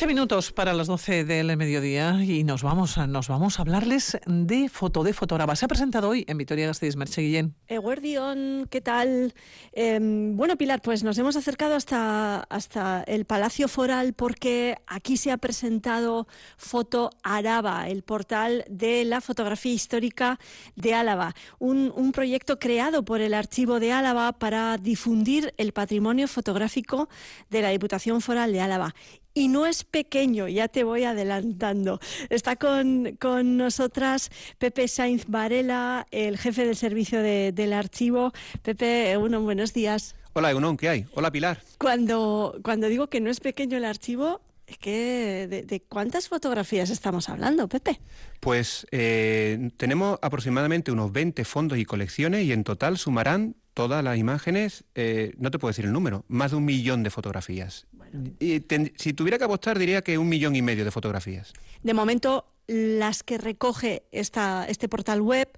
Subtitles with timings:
[0.00, 4.16] 13 minutos para las 12 del mediodía y nos vamos a, nos vamos a hablarles
[4.24, 5.54] de foto, de fotograma.
[5.56, 7.54] Se ha presentado hoy en Vitoria-Gasteiz, Merche Guillén.
[7.68, 9.34] Eguardión, ¿qué tal?
[9.72, 15.32] Em, bueno, Pilar, pues nos hemos acercado hasta, hasta el Palacio Foral porque aquí se
[15.32, 16.26] ha presentado
[16.56, 20.40] Foto Araba, el portal de la fotografía histórica
[20.76, 21.34] de Álava.
[21.58, 27.10] Un proyecto creado por el Archivo de Álava para difundir el patrimonio fotográfico
[27.50, 28.94] de la Diputación Foral de Álava
[29.34, 32.00] y no es pequeño, ya te voy adelantando.
[32.28, 38.32] Está con, con nosotras Pepe Sainz Varela, el jefe del servicio de, del archivo.
[38.62, 40.16] Pepe, uno, buenos días.
[40.32, 41.06] Hola, Egunon, ¿qué hay?
[41.14, 41.60] Hola, Pilar.
[41.78, 46.90] Cuando, cuando digo que no es pequeño el archivo, es que de, de, cuántas fotografías
[46.90, 48.00] estamos hablando, Pepe?
[48.38, 54.18] Pues eh, tenemos aproximadamente unos 20 fondos y colecciones y en total sumarán todas las
[54.18, 57.86] imágenes, eh, no te puedo decir el número, más de un millón de fotografías.
[57.92, 58.32] Bueno.
[58.38, 61.54] Y ten, si tuviera que apostar diría que un millón y medio de fotografías.
[61.82, 65.48] De momento las que recoge esta, este portal web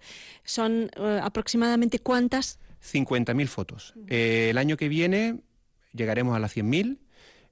[0.45, 2.61] son uh, aproximadamente cuántas?
[2.81, 3.95] 50.000 fotos.
[4.07, 5.41] Eh, el año que viene
[5.93, 6.99] llegaremos a las 100.000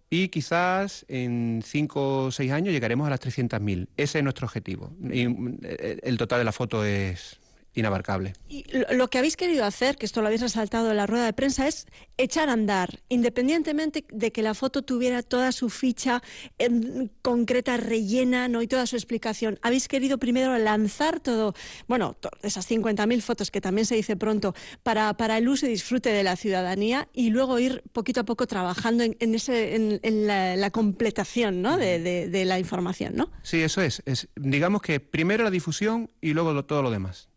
[0.09, 3.89] y quizás en 5 o 6 años llegaremos a las 300.000.
[3.97, 4.93] Ese es nuestro objetivo.
[5.03, 5.27] Y
[5.65, 7.40] eh, el total de la foto es
[7.75, 8.33] inabarcable.
[8.49, 11.33] Y lo que habéis querido hacer, que esto lo habéis resaltado en la rueda de
[11.33, 16.23] prensa, es echar a andar, independientemente de que la foto tuviera toda su ficha
[16.59, 18.63] en, concreta, rellena, ¿no?
[18.63, 19.59] y toda su explicación.
[19.63, 21.55] Habéis querido primero lanzar todo,
[21.87, 25.71] bueno, to esas 50.000 fotos que también se dice pronto, para, para, el uso y
[25.71, 30.01] disfrute de la ciudadanía, y luego ir poquito a poco trabajando en, en ese, en,
[30.03, 31.77] en la, la, completación ¿no?
[31.77, 33.31] de, de, de, la información, ¿no?
[33.43, 34.03] Sí, eso es.
[34.07, 34.29] es.
[34.37, 37.30] Digamos que primero la difusión y luego lo, todo lo demás.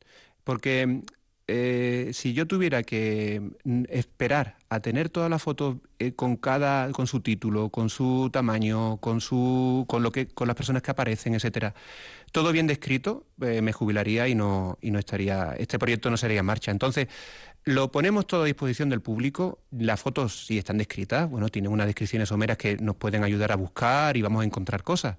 [0.44, 1.02] Porque
[1.48, 3.42] eh, si yo tuviera que
[3.90, 8.98] esperar a tener todas las fotos eh, con cada, con su título, con su tamaño,
[8.98, 11.74] con su, con lo que, con las personas que aparecen, etcétera,
[12.32, 16.40] todo bien descrito, eh, me jubilaría y no, y no estaría, este proyecto no sería
[16.40, 16.72] en marcha.
[16.72, 17.08] Entonces,
[17.66, 19.60] lo ponemos todo a disposición del público.
[19.72, 23.56] Las fotos, si están descritas, bueno, tienen unas descripciones someras que nos pueden ayudar a
[23.56, 25.18] buscar y vamos a encontrar cosas.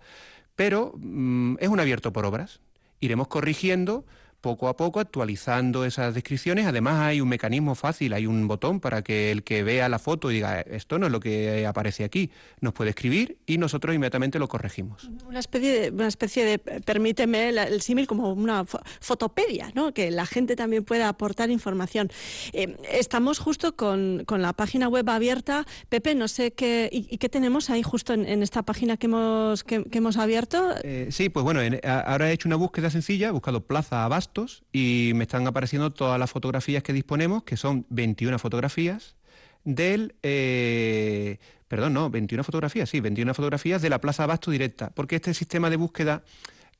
[0.56, 2.60] Pero mmm, es un abierto por obras.
[3.00, 4.04] Iremos corrigiendo
[4.44, 6.66] poco a poco actualizando esas descripciones.
[6.66, 10.30] Además hay un mecanismo fácil, hay un botón para que el que vea la foto
[10.30, 14.38] y diga esto no es lo que aparece aquí, nos puede escribir y nosotros inmediatamente
[14.38, 15.08] lo corregimos.
[15.26, 18.66] Una especie de, una especie de permíteme el, el símil como una
[19.00, 19.94] fotopedia, ¿no?
[19.94, 22.10] que la gente también pueda aportar información.
[22.52, 25.64] Eh, estamos justo con, con, la página web abierta.
[25.88, 29.06] Pepe, no sé qué, y, y qué tenemos ahí justo en, en, esta página que
[29.06, 30.74] hemos, que, que hemos abierto.
[30.82, 34.33] Eh, sí, pues bueno, en, ahora he hecho una búsqueda sencilla, he buscado Plaza Abasto
[34.72, 39.16] y me están apareciendo todas las fotografías que disponemos, que son 21 fotografías
[39.64, 40.14] del...
[40.22, 45.34] Eh, perdón, no, 21 fotografías, sí, 21 fotografías de la Plaza Abasto directa, porque este
[45.34, 46.22] sistema de búsqueda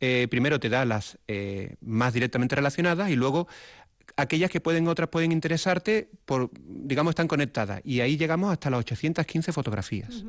[0.01, 3.49] eh, primero te da las eh, más directamente relacionadas y luego
[4.17, 8.81] aquellas que pueden otras pueden interesarte por digamos están conectadas y ahí llegamos hasta las
[8.81, 10.25] 815 fotografías.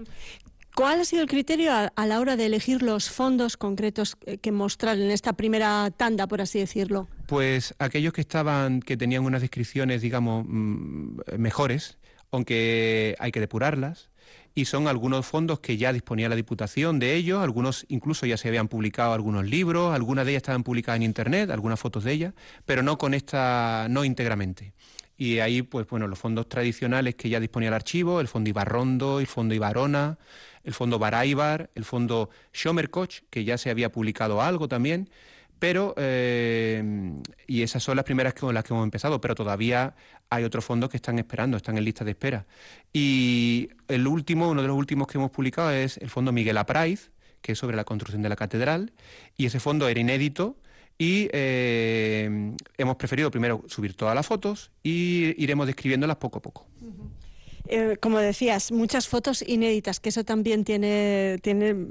[0.76, 4.52] ¿Cuál ha sido el criterio a, a, la hora de elegir los fondos concretos que
[4.52, 7.08] mostrar en esta primera tanda, por así decirlo?
[7.28, 11.98] Pues aquellos que estaban, que tenían unas descripciones, digamos, mejores,
[12.32, 14.10] aunque hay que depurarlas,
[14.54, 18.48] y son algunos fondos que ya disponía la Diputación de ellos, algunos incluso ya se
[18.48, 22.34] habían publicado algunos libros, algunas de ellas estaban publicadas en Internet, algunas fotos de ellas,
[22.66, 24.74] pero no con esta, no íntegramente.
[25.18, 29.20] Y ahí, pues bueno, los fondos tradicionales que ya disponía el archivo, el fondo Ibarrondo,
[29.20, 30.18] el fondo Ibarona,
[30.64, 35.10] el fondo Baraibar, el fondo Schomerkoch, que ya se había publicado algo también,
[35.60, 36.84] pero, eh,
[37.48, 39.96] y esas son las primeras con las que hemos empezado, pero todavía
[40.30, 42.46] hay otros fondos que están esperando, están en lista de espera.
[42.94, 47.12] Y el último, uno de los últimos que hemos publicado es el fondo Miguel Apraiz,
[47.42, 48.94] que es sobre la construcción de la catedral,
[49.38, 50.58] y ese fondo era inédito,
[50.98, 56.66] y eh, hemos preferido primero subir todas las fotos y iremos describiéndolas poco a poco.
[57.68, 61.88] Eh, como decías, muchas fotos inéditas, que eso también tiene, tiene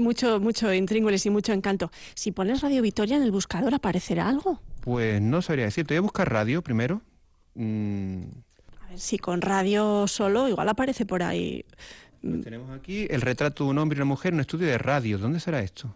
[0.00, 1.90] mucho, mucho intríngulis y mucho encanto.
[2.14, 4.60] Si pones Radio Vitoria en el buscador, ¿aparecerá algo?
[4.80, 5.94] Pues no sabría decirte.
[5.94, 7.00] Voy a buscar radio primero.
[7.54, 8.22] Mm.
[8.82, 11.64] A ver, si con radio solo, igual aparece por ahí.
[12.20, 14.78] Pues tenemos aquí el retrato de un hombre y una mujer en un estudio de
[14.78, 15.18] radio.
[15.18, 15.94] ¿Dónde será esto?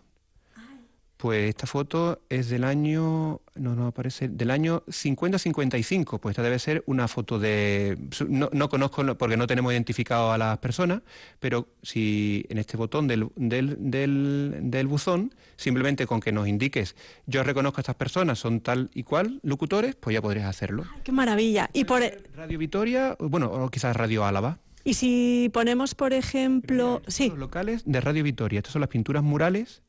[1.18, 6.60] Pues esta foto es del año, no, no aparece, del año 50-55, pues esta debe
[6.60, 7.98] ser una foto de,
[8.28, 11.02] no, no, conozco porque no tenemos identificado a las personas,
[11.40, 16.94] pero si en este botón del, del, del, del buzón, simplemente con que nos indiques,
[17.26, 20.84] yo reconozco a estas personas, son tal y cual locutores, pues ya podrías hacerlo.
[20.94, 21.68] Ay, ¡Qué maravilla!
[21.72, 22.00] Y por...
[22.36, 24.60] Radio Vitoria, bueno, o quizás Radio Álava.
[24.84, 27.28] Y si ponemos, por ejemplo, sí.
[27.30, 28.58] Los locales de Radio Vitoria.
[28.58, 29.82] Estas son las pinturas murales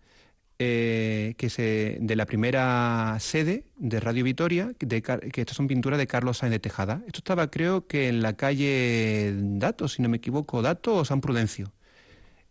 [0.59, 5.97] eh, que se, de la primera sede de Radio Vitoria, de, que estas son pinturas
[5.97, 7.01] de Carlos Sáenz de Tejada.
[7.07, 11.21] Esto estaba, creo que en la calle Dato, si no me equivoco, Dato o San
[11.21, 11.71] Prudencio.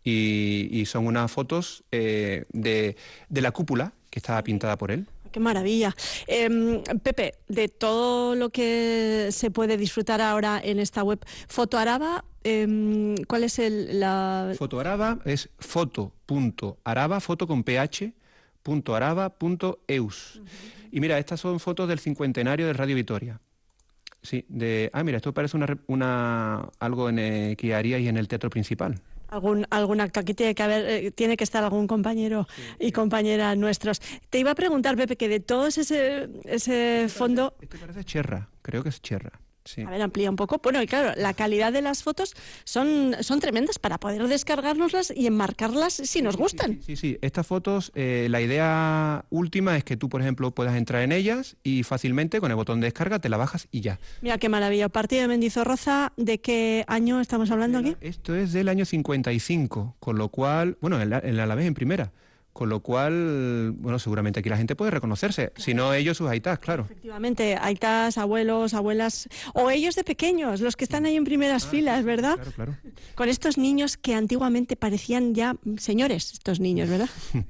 [0.03, 2.95] Y, son unas fotos eh, de,
[3.29, 5.05] de la cúpula que estaba pintada por él.
[5.31, 5.95] Qué maravilla.
[6.27, 13.15] Em, Pepe, de todo lo que se puede disfrutar ahora en esta web, Fotoaraba, eh,
[13.27, 14.53] ¿cuál es el, la...?
[14.57, 18.13] Fotoaraba es foto.araba, foto con ph,
[18.63, 20.41] punto araba, punto eus.
[20.91, 23.39] Y mira, estas son fotos del cincuentenario de Radio Vitoria.
[24.21, 24.89] Sí, de...
[24.93, 29.01] Ah, mira, esto parece una, una algo en, eh, que haríais en el teatro principal
[29.29, 30.19] algún, algún acto.
[30.19, 32.47] Aquí tiene que haber, eh, tiene que estar algún compañero
[32.79, 34.01] y compañera nuestros.
[34.29, 37.53] Te iba a preguntar, Pepe, que de todo ese, ese fondo.
[37.61, 39.39] Esto parece Cherra, creo que es Cherra.
[39.85, 40.59] A ver, amplía un poco.
[40.63, 42.33] Bueno, y claro, la calidad de las fotos
[42.63, 46.81] son, son tremendas para poder descargárnoslas y enmarcarlas si nos gustan.
[46.81, 51.03] Sí, sí, Estas fotos, eh, la idea última es que tú, por ejemplo, puedas entrar
[51.03, 53.99] en ellas y fácilmente con el botón de descarga te la bajas y ya.
[54.21, 54.89] Mira qué maravilla.
[54.89, 57.95] Partido de Mendizorroza, ¿de qué año estamos hablando aquí?
[58.01, 61.73] Esto es del año 55, con lo cual, bueno, en la, en la vez en
[61.73, 62.11] primera.
[62.59, 66.59] Con lo cual, bueno, seguramente aquí la gente puede reconocerse, si no ellos sus aitas,
[66.59, 66.83] claro.
[66.83, 71.69] Efectivamente, aitas, abuelos, abuelas, o ellos de pequeños, los que están ahí en primeras ah,
[71.69, 72.35] filas, ¿verdad?
[72.35, 72.77] Claro, claro.
[73.15, 77.09] Con estos niños que antiguamente parecían ya señores, estos niños, ¿verdad?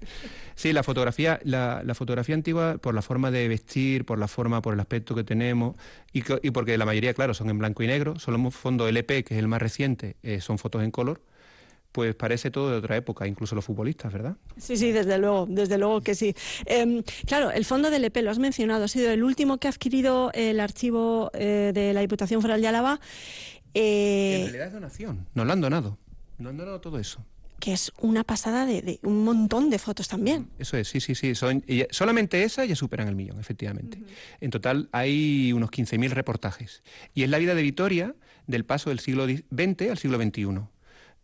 [0.53, 4.73] Sí, la fotografía, la, fotografía antigua, por la forma de vestir, por la forma, por
[4.73, 5.77] el aspecto que tenemos,
[6.11, 6.21] y,
[6.51, 9.39] porque la mayoría, claro, son en blanco y negro, solo un fondo LP, que es
[9.39, 11.21] el más reciente, eh, son fotos en color
[11.91, 14.35] pues parece todo de otra época, incluso los futbolistas, ¿verdad?
[14.57, 16.35] Sí, sí, desde luego, desde luego que sí.
[16.65, 19.71] Em, claro, el fondo del EP, lo has mencionado, ha sido el último que ha
[19.71, 22.99] adquirido el archivo eh, de la Diputación Foral de Álava.
[23.73, 25.97] Eh, en realidad es donación, nos lo han donado,
[26.37, 27.23] nos han donado todo eso
[27.59, 30.47] que es una pasada de, un montón de fotos también.
[30.59, 31.35] Eso es, sí, sí, sí.
[31.35, 34.01] Son, solamente esas ya superan el millón, efectivamente.
[34.39, 36.83] En total hay unos 15.000 reportajes.
[37.13, 38.15] Y es la vida de Vitoria
[38.47, 40.61] del paso del siglo XX al siglo XXI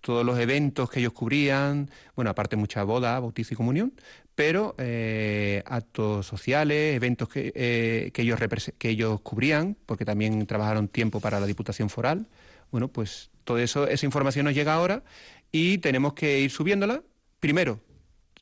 [0.06, 3.92] todos los eventos que ellos cubrían, bueno, aparte mucha boda, bautizo y comunión,
[4.36, 8.40] pero eh, actos sociales, eventos que, eh, que, ellos
[8.78, 12.28] que ellos cubrían, porque también trabajaron tiempo para la Diputación Foral.
[12.69, 15.02] Bueno, pues todo eso, esa información nos llega ahora
[15.52, 17.02] y tenemos que ir subiéndola.
[17.40, 17.80] Primero,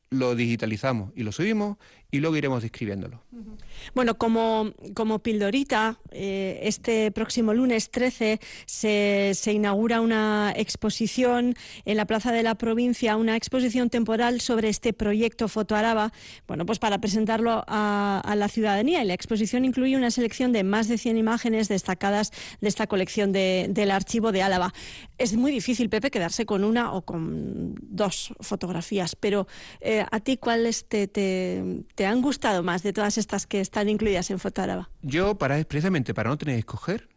[0.10, 1.78] lo digitalizamos y lo subimos
[2.14, 3.24] y luego iremos describiéndolo.
[3.96, 11.56] Bueno, como, como pildorita, eh, este próximo lunes 13 se, se, inaugura una exposición
[11.86, 16.14] en la Plaza de la Provincia, una exposición temporal sobre este proyecto Fotoaraba,
[16.48, 19.02] bueno, pues para presentarlo a, la ciudadanía.
[19.02, 22.32] Y la exposición incluye una selección de más de 100 imágenes destacadas
[22.62, 24.72] de esta colección del archivo de Álava.
[25.18, 29.48] Es muy difícil, Pepe, quedarse con una o con dos fotografías, pero
[29.82, 31.08] eh, ¿a ti cuáles te
[32.03, 34.90] te han gustado más de todas estas que están incluidas en Fotoraba?
[35.02, 37.10] Yo, para, precisamente para no tener que escoger,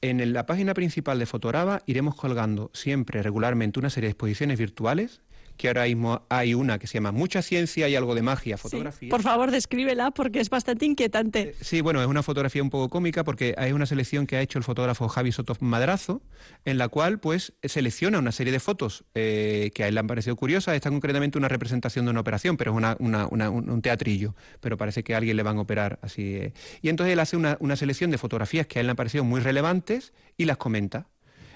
[0.00, 5.22] en la página principal de Fotoraba iremos colgando siempre regularmente una serie de exposiciones virtuales
[5.58, 9.10] que ahora mismo hay una que se llama Mucha ciencia y algo de magia, fotografía.
[9.10, 11.40] por favor, descríbela porque es bastante inquietante.
[11.40, 14.40] Eh, sí, bueno, es una fotografía un poco cómica porque hay una selección que ha
[14.40, 16.22] hecho el fotógrafo Javi Soto Madrazo,
[16.64, 20.06] en la cual pues selecciona una serie de fotos eh, que a él le han
[20.06, 20.76] parecido curiosas.
[20.76, 25.14] Esta concretamente una representación de una operación, pero es una, un teatrillo, pero parece que
[25.14, 26.36] a alguien le van a operar así.
[26.36, 26.52] Eh.
[26.82, 29.24] Y entonces él hace una, una selección de fotografías que a él le han parecido
[29.24, 31.08] muy relevantes y las comenta.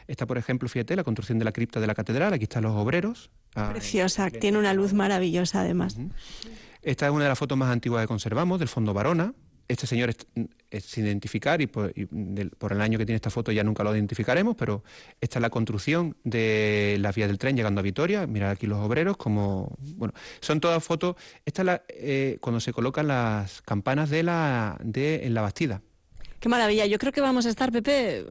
[0.07, 2.73] Esta, por ejemplo, fíjate, la construcción de la cripta de la catedral, aquí están los
[2.73, 3.31] obreros.
[3.55, 5.97] Ah, Preciosa, tiene una luz maravillosa además.
[6.83, 9.35] Esta es una de las fotos más antiguas que conservamos, del fondo Varona.
[9.69, 13.85] Este señor es, sin identificar y, por, el año que tiene esta foto ya nunca
[13.85, 14.83] lo identificaremos, pero
[15.21, 18.27] esta es la construcción de las vías del tren llegando a Vitoria.
[18.27, 19.77] Mira aquí los obreros, como.
[19.97, 21.17] Bueno, son todas fotos.
[21.47, 25.81] Esta es la, eh, cuando se colocan las campanas de la, de, en la bastida.
[26.43, 26.87] Qué maravilla.
[26.87, 28.27] Yo creo que vamos a estar, Pepe,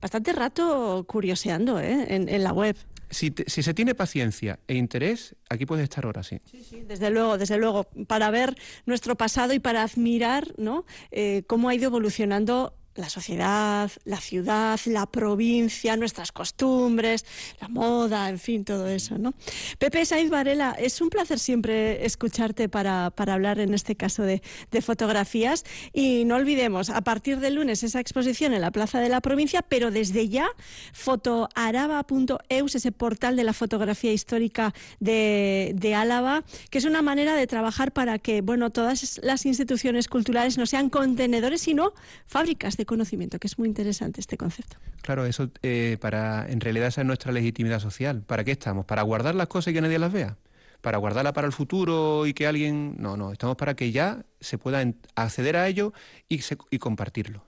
[0.00, 2.06] bastante rato curioseando ¿eh?
[2.08, 2.74] en, la web.
[3.10, 6.40] Si, se tiene paciencia e interés, aquí puede estar ahora, sí.
[6.50, 10.86] Sí, sí, desde luego, desde luego, para ver nuestro pasado y para admirar ¿no?
[11.10, 17.24] Eh, cómo ha ido evolucionando la sociedad, la ciudad, la provincia, nuestras costumbres,
[17.60, 19.34] la moda, en fin, todo eso, ¿no?
[19.78, 24.42] Pepe Saiz Varela, es un placer siempre escucharte para, para hablar en este caso de,
[24.70, 29.08] de, fotografías y no olvidemos, a partir del lunes esa exposición en la Plaza de
[29.08, 30.48] la Provincia, pero desde ya
[30.92, 37.46] fotoaraba.eus, ese portal de la fotografía histórica de, de Álava, que es una manera de
[37.46, 41.92] trabajar para que, bueno, todas las instituciones culturales no sean contenedores, sino
[42.26, 44.76] fábricas de conocimiento, que es muy interesante este concepto.
[45.02, 48.22] Claro, eso eh, para en realidad esa es nuestra legitimidad social.
[48.22, 48.84] ¿Para qué estamos?
[48.84, 50.36] ¿Para guardar las cosas y que nadie las vea?
[50.80, 52.96] ¿Para guardarla para el futuro y que alguien...?
[52.98, 55.92] No, no, estamos para que ya se pueda acceder a ello
[56.28, 57.44] y, y compartirlo.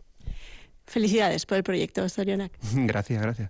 [0.86, 2.52] Felicidades por el proyecto, Storionac.
[2.74, 3.44] gracias, gracias.